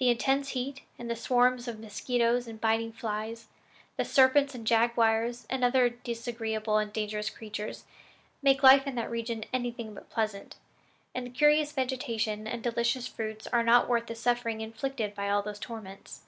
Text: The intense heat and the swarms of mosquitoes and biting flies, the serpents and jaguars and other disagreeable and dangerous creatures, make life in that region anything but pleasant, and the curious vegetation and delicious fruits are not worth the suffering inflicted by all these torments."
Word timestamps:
The 0.00 0.08
intense 0.08 0.48
heat 0.58 0.82
and 0.98 1.08
the 1.08 1.14
swarms 1.14 1.68
of 1.68 1.78
mosquitoes 1.78 2.48
and 2.48 2.60
biting 2.60 2.92
flies, 2.92 3.46
the 3.96 4.04
serpents 4.04 4.56
and 4.56 4.66
jaguars 4.66 5.46
and 5.48 5.62
other 5.62 5.88
disagreeable 5.88 6.78
and 6.78 6.92
dangerous 6.92 7.30
creatures, 7.30 7.84
make 8.42 8.64
life 8.64 8.88
in 8.88 8.96
that 8.96 9.08
region 9.08 9.44
anything 9.52 9.94
but 9.94 10.10
pleasant, 10.10 10.56
and 11.14 11.26
the 11.26 11.30
curious 11.30 11.70
vegetation 11.70 12.48
and 12.48 12.64
delicious 12.64 13.06
fruits 13.06 13.46
are 13.52 13.62
not 13.62 13.88
worth 13.88 14.06
the 14.06 14.16
suffering 14.16 14.60
inflicted 14.60 15.14
by 15.14 15.30
all 15.30 15.42
these 15.42 15.60
torments." 15.60 16.22